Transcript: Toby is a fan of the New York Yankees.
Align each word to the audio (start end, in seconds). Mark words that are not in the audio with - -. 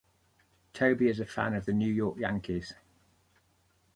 Toby 0.73 1.09
is 1.09 1.19
a 1.19 1.27
fan 1.27 1.53
of 1.53 1.65
the 1.67 1.73
New 1.73 1.87
York 1.93 2.17
Yankees. 2.17 2.73